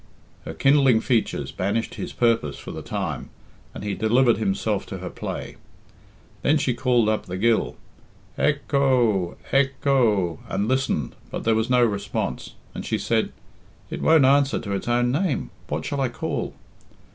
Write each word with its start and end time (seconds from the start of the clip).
Her 0.45 0.55
kindling 0.55 0.99
features 0.99 1.51
banished 1.51 1.93
his 1.93 2.11
purpose 2.11 2.57
for 2.57 2.71
the 2.71 2.81
time, 2.81 3.29
and 3.71 3.83
he 3.83 3.93
delivered 3.93 4.37
himself 4.37 4.83
to 4.87 4.97
her 4.97 5.11
play. 5.11 5.57
Then 6.41 6.57
she 6.57 6.73
called 6.73 7.07
up 7.07 7.27
the 7.27 7.37
gill, 7.37 7.75
"Ec 8.35 8.61
ho! 8.71 9.37
Ec 9.51 9.73
ho!" 9.83 10.39
and 10.49 10.67
listened, 10.67 11.15
but 11.29 11.43
there 11.43 11.53
was 11.53 11.69
no 11.69 11.85
response, 11.85 12.55
and 12.73 12.83
she 12.83 12.97
said, 12.97 13.31
"It 13.91 14.01
won't 14.01 14.25
answer 14.25 14.57
to 14.57 14.71
its 14.71 14.87
own 14.87 15.11
name. 15.11 15.51
What 15.67 15.85
shall 15.85 16.01
I 16.01 16.09
call?" 16.09 16.55